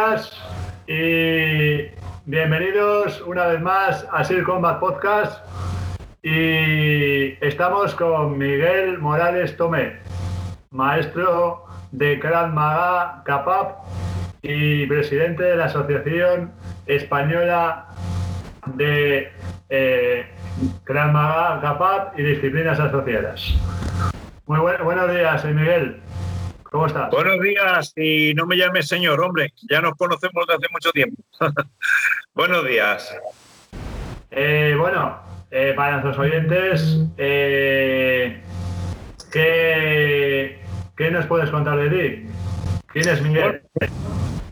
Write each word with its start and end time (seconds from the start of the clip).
días 0.00 0.32
y 0.86 1.90
bienvenidos 2.24 3.20
una 3.22 3.46
vez 3.46 3.60
más 3.60 4.06
a 4.10 4.24
Sir 4.24 4.44
Combat 4.44 4.80
Podcast. 4.80 5.44
Y 6.22 7.32
estamos 7.44 7.94
con 7.94 8.38
Miguel 8.38 8.98
Morales 8.98 9.56
Tomé, 9.56 9.98
maestro 10.70 11.66
de 11.92 12.18
Krav 12.18 12.52
Maga 12.52 13.22
Capap 13.24 13.84
y 14.42 14.86
presidente 14.86 15.42
de 15.42 15.56
la 15.56 15.66
Asociación 15.66 16.52
Española 16.86 17.88
de 18.74 19.30
eh, 19.68 20.26
Krav 20.84 21.12
Maga 21.12 21.60
Capap 21.60 22.18
y 22.18 22.22
disciplinas 22.22 22.80
asociadas. 22.80 23.54
Muy 24.46 24.60
buenos 24.60 25.12
días, 25.12 25.44
Miguel. 25.44 26.00
¿Cómo 26.70 26.86
estás? 26.86 27.10
Buenos 27.10 27.40
días 27.40 27.92
y 27.96 28.32
no 28.34 28.46
me 28.46 28.56
llames 28.56 28.86
señor, 28.86 29.20
hombre, 29.20 29.52
ya 29.68 29.80
nos 29.80 29.94
conocemos 29.94 30.46
desde 30.46 30.58
hace 30.58 30.72
mucho 30.72 30.92
tiempo. 30.92 31.20
Buenos 32.34 32.64
días. 32.64 33.12
Eh, 34.30 34.76
bueno, 34.78 35.20
eh, 35.50 35.72
para 35.74 36.00
nuestros 36.00 36.18
oyentes, 36.18 37.00
eh, 37.18 38.40
¿qué, 39.32 41.10
nos 41.10 41.26
puedes 41.26 41.50
contar 41.50 41.76
de 41.76 41.90
ti? 41.90 42.28
¿Quién 42.92 43.08
es 43.08 43.20
Miguel? 43.20 43.62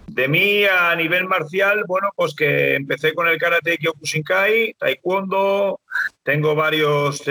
De 0.08 0.27
mí 0.27 0.64
a 0.64 0.97
nivel 0.97 1.28
marcial, 1.28 1.84
bueno, 1.86 2.08
pues 2.16 2.34
que 2.34 2.75
empecé 2.75 3.14
con 3.14 3.28
el 3.28 3.38
karate 3.38 3.78
Kyokushinkai, 3.78 4.75
taekwondo, 4.77 5.82
tengo 6.25 6.56
varios 6.56 7.22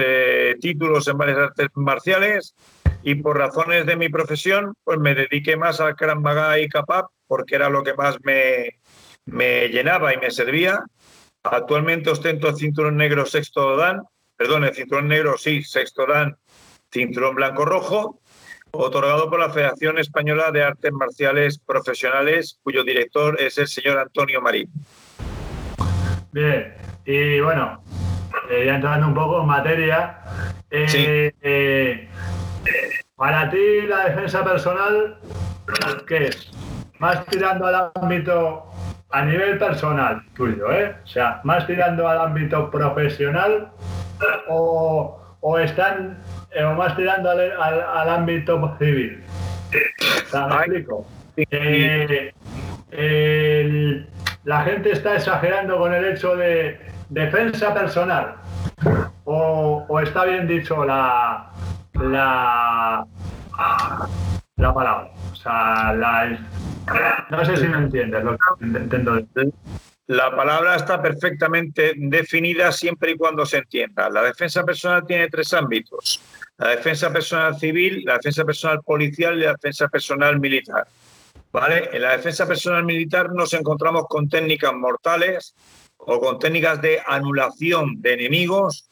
títulos 0.61 1.09
en 1.09 1.17
varias 1.17 1.39
artes 1.39 1.67
marciales 1.75 2.55
y 3.07 3.15
por 3.15 3.37
razones 3.37 3.85
de 3.85 3.95
mi 3.95 4.09
profesión, 4.09 4.73
pues 4.83 4.99
me 4.99 5.15
dediqué 5.15 5.55
más 5.55 5.79
al 5.79 5.95
Krav 5.95 6.19
Maga 6.19 6.59
y 6.59 6.67
Kapap 6.67 7.05
porque 7.25 7.55
era 7.55 7.69
lo 7.69 7.81
que 7.81 7.93
más 7.93 8.17
me, 8.21 8.81
me 9.23 9.69
llenaba 9.69 10.13
y 10.13 10.17
me 10.17 10.29
servía. 10.29 10.83
Actualmente 11.41 12.09
ostento 12.09 12.49
el 12.49 12.57
cinturón 12.57 12.97
negro 12.97 13.25
sexto 13.25 13.77
dan, 13.77 14.01
perdón, 14.35 14.65
el 14.65 14.75
cinturón 14.75 15.07
negro 15.07 15.37
sí, 15.37 15.63
sexto 15.63 16.05
dan, 16.05 16.35
cinturón 16.91 17.35
blanco 17.35 17.63
rojo, 17.63 18.19
otorgado 18.71 19.29
por 19.29 19.39
la 19.39 19.51
Federación 19.51 19.99
Española 19.99 20.51
de 20.51 20.63
Artes 20.63 20.91
Marciales 20.91 21.59
Profesionales, 21.59 22.59
cuyo 22.61 22.83
director 22.83 23.39
es 23.39 23.57
el 23.57 23.69
señor 23.69 23.99
Antonio 23.99 24.41
Marín. 24.41 24.69
Bien, 26.33 26.75
y 27.05 27.39
bueno, 27.39 27.81
eh, 28.49 28.65
ya 28.65 28.75
entrando 28.75 29.07
un 29.07 29.13
poco 29.13 29.39
en 29.39 29.47
materia, 29.47 30.19
eh, 30.69 31.31
eh, 31.41 32.06
para 33.27 33.49
ti, 33.49 33.81
la 33.89 34.05
defensa 34.05 34.41
personal, 34.41 35.17
¿qué 36.07 36.27
es? 36.27 36.49
Más 36.99 37.25
tirando 37.25 37.65
al 37.65 37.91
ámbito 37.95 38.71
a 39.09 39.21
nivel 39.25 39.57
personal 39.57 40.23
tuyo, 40.33 40.71
¿eh? 40.71 40.95
O 41.03 41.07
sea, 41.07 41.41
más 41.43 41.67
tirando 41.67 42.07
al 42.07 42.19
ámbito 42.19 42.71
profesional 42.71 43.69
o, 44.47 45.19
están 45.59 46.19
eh, 46.51 46.63
o 46.63 46.73
más 46.75 46.95
tirando 46.95 47.29
al, 47.29 48.09
ámbito 48.09 48.77
civil. 48.79 49.21
explico? 50.31 51.05
Eh, 51.35 52.31
la 54.45 54.61
gente 54.61 54.93
está 54.93 55.15
exagerando 55.15 55.77
con 55.77 55.93
el 55.93 56.05
hecho 56.05 56.37
de 56.37 56.79
defensa 57.09 57.73
personal 57.73 58.35
o 59.25 59.99
está 59.99 60.23
bien 60.23 60.47
dicho 60.47 60.85
la, 60.85 61.51
la, 61.99 63.05
la 64.57 64.73
palabra. 64.73 65.11
O 65.31 65.35
sea, 65.35 65.93
no 67.29 67.45
sé 67.45 67.57
si 67.57 67.67
me 67.67 67.77
entiendes 67.77 68.23
lo 68.23 68.37
que 68.37 68.65
intento. 68.65 69.19
La 70.07 70.33
palabra 70.33 70.75
está 70.75 71.01
perfectamente 71.01 71.93
definida 71.97 72.71
siempre 72.71 73.11
y 73.11 73.17
cuando 73.17 73.45
se 73.45 73.57
entienda. 73.57 74.09
La 74.09 74.21
defensa 74.21 74.63
personal 74.63 75.05
tiene 75.05 75.27
tres 75.27 75.53
ámbitos. 75.53 76.21
La 76.57 76.69
defensa 76.69 77.11
personal 77.11 77.59
civil, 77.59 78.03
la 78.05 78.13
defensa 78.13 78.45
personal 78.45 78.81
policial 78.83 79.37
y 79.37 79.41
la 79.41 79.51
defensa 79.51 79.89
personal 79.89 80.39
militar. 80.39 80.87
¿Vale? 81.51 81.89
En 81.91 82.01
la 82.01 82.11
defensa 82.15 82.47
personal 82.47 82.85
militar 82.85 83.33
nos 83.33 83.53
encontramos 83.53 84.05
con 84.07 84.29
técnicas 84.29 84.73
mortales 84.73 85.53
o 85.97 86.19
con 86.19 86.39
técnicas 86.39 86.81
de 86.81 87.01
anulación 87.05 88.01
de 88.01 88.13
enemigos 88.13 88.87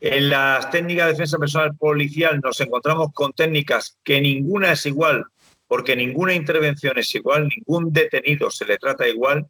en 0.00 0.30
las 0.30 0.70
técnicas 0.70 1.06
de 1.06 1.12
defensa 1.12 1.38
personal 1.38 1.76
policial 1.76 2.40
nos 2.42 2.60
encontramos 2.60 3.12
con 3.12 3.32
técnicas 3.32 3.98
que 4.04 4.20
ninguna 4.20 4.72
es 4.72 4.86
igual, 4.86 5.24
porque 5.66 5.96
ninguna 5.96 6.34
intervención 6.34 6.98
es 6.98 7.14
igual, 7.14 7.48
ningún 7.48 7.92
detenido 7.92 8.50
se 8.50 8.64
le 8.64 8.78
trata 8.78 9.08
igual 9.08 9.46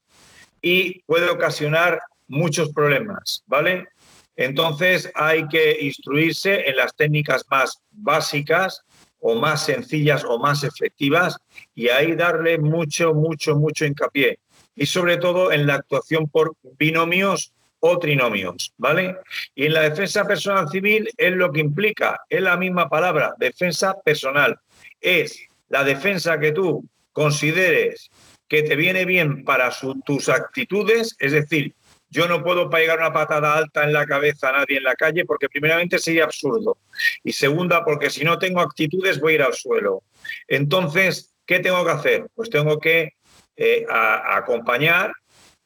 y 0.63 1.03
puede 1.03 1.29
ocasionar 1.29 2.01
muchos 2.27 2.73
problemas, 2.73 3.43
¿vale? 3.47 3.89
Entonces 4.37 5.11
hay 5.15 5.49
que 5.49 5.79
instruirse 5.81 6.69
en 6.69 6.77
las 6.77 6.95
técnicas 6.95 7.45
más 7.51 7.79
básicas 7.91 8.83
o 9.21 9.35
más 9.35 9.65
sencillas 9.65 10.25
o 10.25 10.39
más 10.39 10.65
efectivas 10.65 11.37
y 11.75 11.89
ahí 11.89 12.15
darle 12.15 12.59
mucho, 12.59 13.15
mucho, 13.15 13.57
mucho 13.57 13.85
hincapié. 13.85 14.39
Y 14.77 14.87
sobre 14.87 15.17
todo 15.17 15.51
en 15.51 15.67
la 15.67 15.75
actuación 15.75 16.29
por 16.29 16.55
binomios 16.79 17.53
o 17.81 17.99
trinomios, 17.99 18.73
¿vale? 18.77 19.17
Y 19.55 19.67
en 19.67 19.75
la 19.75 19.83
defensa 19.83 20.25
personal 20.25 20.69
civil 20.69 21.09
es 21.17 21.33
lo 21.33 21.53
que 21.53 21.61
implica, 21.61 22.21
es 22.29 22.43
la 22.43 22.57
misma 22.57 22.89
palabra, 22.89 23.35
defensa 23.39 23.95
personal. 24.05 24.59
Es 25.01 25.41
la 25.69 25.85
defensa 25.85 26.39
que 26.39 26.53
tú 26.53 26.85
consideres 27.13 28.11
que 28.49 28.63
te 28.63 28.77
viene 28.77 29.05
bien 29.05 29.45
para 29.45 29.71
tus 30.05 30.29
actitudes, 30.29 31.15
es 31.19 31.33
decir, 31.33 31.75
yo 32.11 32.27
no 32.27 32.43
puedo 32.43 32.71
pegar 32.71 32.99
una 32.99 33.13
patada 33.13 33.55
alta 33.55 33.85
en 33.85 33.93
la 33.93 34.07
cabeza 34.07 34.49
a 34.49 34.53
nadie 34.53 34.79
en 34.79 34.85
la 34.85 34.95
calle 34.95 35.27
porque 35.27 35.49
primeramente 35.49 35.99
sería 35.99 36.25
absurdo 36.25 36.79
y 37.23 37.33
segunda 37.33 37.85
porque 37.85 38.09
si 38.09 38.25
no 38.25 38.39
tengo 38.39 38.61
actitudes 38.61 39.21
voy 39.21 39.33
a 39.33 39.35
ir 39.35 39.43
al 39.43 39.53
suelo. 39.53 40.03
Entonces, 40.47 41.35
¿qué 41.45 41.61
tengo 41.61 41.85
que 41.85 41.91
hacer? 41.91 42.27
Pues 42.35 42.49
tengo 42.49 42.79
que 42.79 43.13
eh, 43.57 43.85
acompañar 43.91 45.13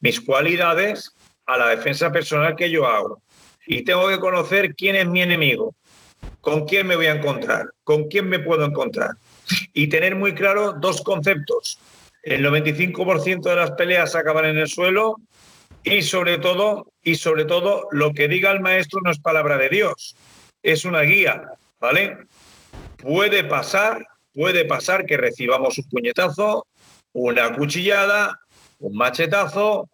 mis 0.00 0.20
cualidades 0.20 1.14
a 1.46 1.56
la 1.56 1.68
defensa 1.68 2.10
personal 2.10 2.56
que 2.56 2.70
yo 2.70 2.86
hago. 2.86 3.22
Y 3.66 3.84
tengo 3.84 4.08
que 4.08 4.18
conocer 4.18 4.74
quién 4.74 4.96
es 4.96 5.06
mi 5.06 5.22
enemigo, 5.22 5.74
con 6.40 6.66
quién 6.66 6.86
me 6.86 6.96
voy 6.96 7.06
a 7.06 7.14
encontrar, 7.14 7.70
con 7.84 8.08
quién 8.08 8.28
me 8.28 8.38
puedo 8.38 8.64
encontrar. 8.64 9.10
Y 9.72 9.88
tener 9.88 10.16
muy 10.16 10.34
claro 10.34 10.72
dos 10.72 11.02
conceptos. 11.02 11.78
El 12.22 12.44
95% 12.44 13.42
de 13.42 13.56
las 13.56 13.72
peleas 13.72 14.14
acaban 14.14 14.46
en 14.46 14.58
el 14.58 14.68
suelo 14.68 15.16
y 15.84 16.02
sobre 16.02 16.38
todo, 16.38 16.92
y 17.02 17.16
sobre 17.16 17.44
todo, 17.44 17.88
lo 17.90 18.12
que 18.12 18.28
diga 18.28 18.52
el 18.52 18.60
maestro 18.60 19.00
no 19.02 19.10
es 19.10 19.18
palabra 19.18 19.58
de 19.58 19.68
Dios, 19.68 20.14
es 20.62 20.84
una 20.84 21.00
guía, 21.00 21.44
¿vale? 21.80 22.18
Puede 22.98 23.42
pasar, 23.42 24.06
puede 24.32 24.64
pasar 24.64 25.04
que 25.04 25.16
recibamos 25.16 25.78
un 25.78 25.88
puñetazo, 25.88 26.66
una 27.12 27.52
cuchillada, 27.54 28.38
un 28.78 28.96
machetazo, 28.96 29.88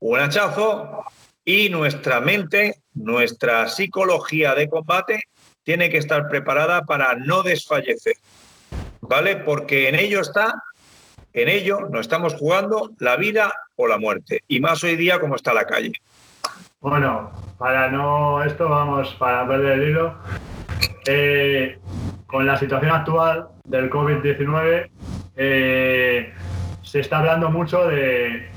un 0.00 0.18
hachazo 0.18 1.04
y 1.44 1.68
nuestra 1.68 2.20
mente, 2.20 2.80
nuestra 2.94 3.68
psicología 3.68 4.54
de 4.54 4.68
combate 4.68 5.22
tiene 5.62 5.90
que 5.90 5.98
estar 5.98 6.28
preparada 6.28 6.82
para 6.82 7.14
no 7.14 7.42
desfallecer, 7.42 8.14
¿vale? 9.00 9.36
Porque 9.36 9.88
en 9.88 9.94
ello 9.94 10.20
está, 10.20 10.62
en 11.32 11.48
ello 11.48 11.80
nos 11.90 12.02
estamos 12.02 12.34
jugando 12.34 12.90
la 12.98 13.16
vida 13.16 13.52
o 13.76 13.86
la 13.86 13.98
muerte, 13.98 14.42
y 14.48 14.60
más 14.60 14.82
hoy 14.84 14.96
día 14.96 15.20
como 15.20 15.36
está 15.36 15.52
la 15.54 15.66
calle. 15.66 15.92
Bueno, 16.80 17.30
para 17.58 17.90
no 17.90 18.42
esto, 18.42 18.68
vamos, 18.68 19.14
para 19.18 19.46
perder 19.46 19.80
el 19.80 19.88
hilo, 19.90 20.14
eh, 21.06 21.78
con 22.26 22.46
la 22.46 22.58
situación 22.58 22.92
actual 22.92 23.48
del 23.64 23.90
COVID-19, 23.90 24.90
eh, 25.36 26.32
se 26.82 27.00
está 27.00 27.18
hablando 27.18 27.50
mucho 27.50 27.86
de 27.86 28.48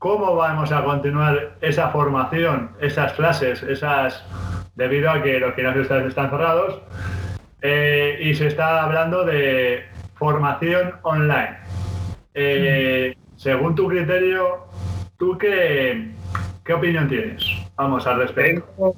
¿Cómo 0.00 0.34
vamos 0.34 0.72
a 0.72 0.82
continuar 0.82 1.58
esa 1.60 1.90
formación, 1.90 2.70
esas 2.80 3.12
clases, 3.12 3.62
esas 3.62 4.24
debido 4.74 5.10
a 5.10 5.22
que 5.22 5.38
los 5.38 5.54
gimnasios 5.54 5.90
están 5.90 6.30
cerrados? 6.30 6.80
Eh, 7.60 8.18
y 8.22 8.34
se 8.34 8.46
está 8.46 8.82
hablando 8.82 9.26
de 9.26 9.84
formación 10.14 10.94
online. 11.02 11.58
Eh, 12.32 13.14
según 13.36 13.74
tu 13.74 13.88
criterio, 13.88 14.68
¿tú 15.18 15.36
qué, 15.36 16.12
qué 16.64 16.72
opinión 16.72 17.06
tienes? 17.06 17.44
Vamos 17.76 18.06
al 18.06 18.20
respecto. 18.20 18.94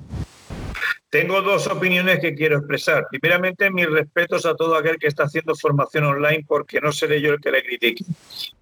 Dos 1.42 1.66
opiniones 1.66 2.20
que 2.20 2.34
quiero 2.34 2.56
expresar. 2.58 3.06
Primeramente, 3.10 3.70
mis 3.70 3.90
respetos 3.90 4.46
a 4.46 4.54
todo 4.54 4.74
aquel 4.74 4.96
que 4.98 5.08
está 5.08 5.24
haciendo 5.24 5.54
formación 5.54 6.04
online 6.04 6.44
porque 6.48 6.80
no 6.80 6.90
seré 6.90 7.20
yo 7.20 7.34
el 7.34 7.40
que 7.40 7.50
le 7.50 7.62
critique. 7.62 8.04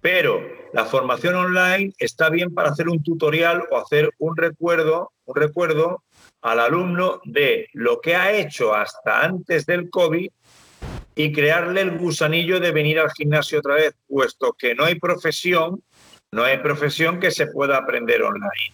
Pero 0.01 0.41
la 0.73 0.83
formación 0.83 1.35
online 1.35 1.93
está 1.97 2.29
bien 2.29 2.53
para 2.53 2.71
hacer 2.71 2.89
un 2.89 3.01
tutorial 3.01 3.63
o 3.71 3.77
hacer 3.77 4.11
un 4.17 4.35
recuerdo, 4.35 5.13
un 5.25 5.35
recuerdo 5.35 6.03
al 6.41 6.59
alumno 6.59 7.21
de 7.23 7.69
lo 7.73 8.01
que 8.01 8.15
ha 8.15 8.33
hecho 8.33 8.73
hasta 8.73 9.21
antes 9.21 9.65
del 9.65 9.89
COVID 9.89 10.29
y 11.15 11.31
crearle 11.31 11.81
el 11.81 11.97
gusanillo 11.97 12.59
de 12.59 12.71
venir 12.71 12.99
al 12.99 13.11
gimnasio 13.11 13.59
otra 13.59 13.75
vez, 13.75 13.95
puesto 14.07 14.53
que 14.53 14.75
no 14.75 14.85
hay 14.85 14.95
profesión 14.95 15.81
No 16.33 16.43
hay 16.43 16.57
profesión 16.59 17.19
que 17.19 17.31
se 17.31 17.47
pueda 17.47 17.77
aprender 17.77 18.23
online. 18.23 18.73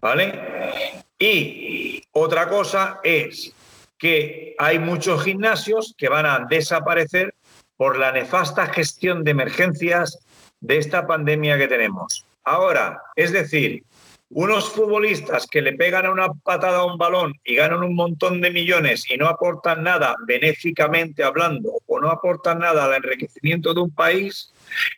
¿Vale? 0.00 1.05
Y 1.18 2.02
otra 2.12 2.48
cosa 2.48 3.00
es 3.02 3.52
que 3.98 4.54
hay 4.58 4.78
muchos 4.78 5.24
gimnasios 5.24 5.94
que 5.96 6.08
van 6.08 6.26
a 6.26 6.46
desaparecer 6.48 7.34
por 7.76 7.98
la 7.98 8.12
nefasta 8.12 8.66
gestión 8.66 9.24
de 9.24 9.30
emergencias 9.30 10.18
de 10.60 10.78
esta 10.78 11.06
pandemia 11.06 11.58
que 11.58 11.68
tenemos. 11.68 12.26
Ahora, 12.44 13.00
es 13.14 13.32
decir, 13.32 13.82
unos 14.30 14.70
futbolistas 14.70 15.46
que 15.46 15.62
le 15.62 15.74
pegan 15.74 16.08
una 16.08 16.28
patada 16.28 16.78
a 16.78 16.84
un 16.84 16.98
balón 16.98 17.32
y 17.44 17.54
ganan 17.54 17.82
un 17.82 17.94
montón 17.94 18.40
de 18.40 18.50
millones 18.50 19.08
y 19.10 19.16
no 19.16 19.28
aportan 19.28 19.84
nada 19.84 20.16
benéficamente 20.26 21.22
hablando 21.22 21.78
o 21.86 22.00
no 22.00 22.10
aportan 22.10 22.58
nada 22.58 22.86
al 22.86 22.94
enriquecimiento 22.94 23.72
de 23.72 23.80
un 23.80 23.90
país, 23.94 24.52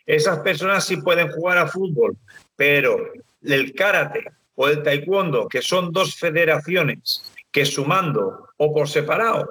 esas 0.05 0.39
personas 0.39 0.85
sí 0.85 0.97
pueden 0.97 1.31
jugar 1.31 1.59
a 1.59 1.67
fútbol, 1.67 2.17
pero 2.55 2.97
el 3.43 3.73
karate 3.73 4.25
o 4.61 4.67
el 4.67 4.83
taekwondo, 4.83 5.47
que 5.47 5.61
son 5.61 5.93
dos 5.93 6.15
federaciones 6.15 7.23
que 7.49 7.65
sumando 7.65 8.49
o 8.57 8.73
por 8.73 8.89
separado 8.89 9.47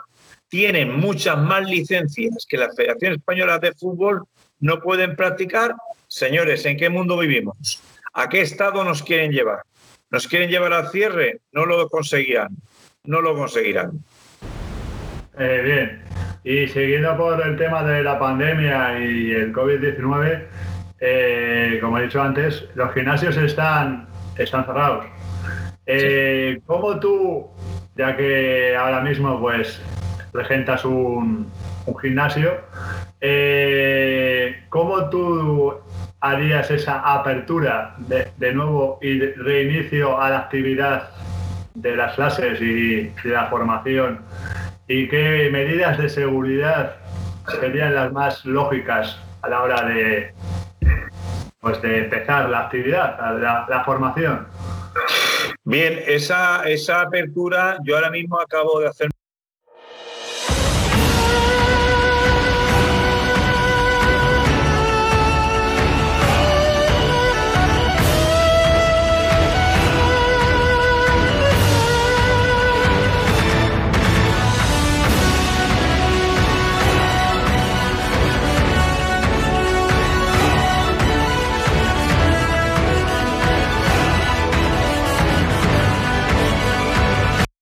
tienen 0.48 0.98
muchas 0.98 1.38
más 1.38 1.68
licencias 1.68 2.46
que 2.48 2.56
la 2.56 2.70
Federación 2.72 3.14
Española 3.14 3.58
de 3.58 3.72
Fútbol, 3.72 4.24
no 4.60 4.80
pueden 4.80 5.14
practicar. 5.14 5.74
Señores, 6.06 6.64
¿en 6.64 6.76
qué 6.76 6.88
mundo 6.88 7.18
vivimos? 7.18 7.82
¿A 8.14 8.28
qué 8.28 8.40
estado 8.40 8.82
nos 8.84 9.02
quieren 9.02 9.30
llevar? 9.30 9.62
¿Nos 10.10 10.26
quieren 10.26 10.50
llevar 10.50 10.72
al 10.72 10.88
cierre? 10.88 11.40
No 11.52 11.66
lo 11.66 11.88
conseguirán. 11.88 12.56
No 13.04 13.20
lo 13.20 13.34
conseguirán. 13.34 13.92
Eh, 15.38 15.62
bien. 15.64 16.02
Y 16.44 16.66
siguiendo 16.68 17.16
por 17.16 17.46
el 17.46 17.56
tema 17.56 17.82
de 17.82 18.02
la 18.02 18.18
pandemia 18.18 18.98
y 18.98 19.32
el 19.32 19.52
COVID-19, 19.52 20.46
eh, 21.00 21.78
como 21.80 21.98
he 21.98 22.04
dicho 22.04 22.22
antes, 22.22 22.64
los 22.74 22.92
gimnasios 22.94 23.36
están, 23.36 24.07
están 24.38 24.64
cerrados. 24.64 25.06
Eh, 25.86 26.60
¿Cómo 26.66 27.00
tú, 27.00 27.46
ya 27.96 28.16
que 28.16 28.76
ahora 28.76 29.00
mismo 29.00 29.40
pues 29.40 29.80
regentas 30.32 30.84
un, 30.84 31.50
un 31.86 31.98
gimnasio, 31.98 32.60
¿cómo 34.68 35.08
tú 35.10 35.74
harías 36.20 36.70
esa 36.70 37.00
apertura 37.00 37.94
de, 37.98 38.52
nuevo 38.52 38.98
y 39.00 39.20
reinicio 39.20 40.20
a 40.20 40.30
la 40.30 40.38
actividad 40.40 41.10
de 41.74 41.96
las 41.96 42.14
clases 42.14 42.60
y 42.60 43.04
de 43.04 43.30
la 43.30 43.46
formación? 43.46 44.20
¿Y 44.86 45.08
qué 45.08 45.48
medidas 45.52 45.98
de 45.98 46.08
seguridad 46.08 46.96
serían 47.60 47.94
las 47.94 48.12
más 48.12 48.44
lógicas 48.44 49.18
a 49.42 49.48
la 49.48 49.62
hora 49.62 49.82
de, 49.82 50.32
pues 51.60 51.80
de 51.82 52.04
empezar 52.04 52.48
la 52.48 52.60
actividad, 52.60 53.18
la, 53.68 53.82
formación? 53.84 54.46
Bien, 55.64 56.00
esa, 56.06 56.68
esa 56.68 57.02
apertura, 57.02 57.78
yo 57.84 57.96
ahora 57.96 58.10
mismo 58.10 58.40
acabo 58.40 58.80
de 58.80 58.88
hacer 58.88 59.08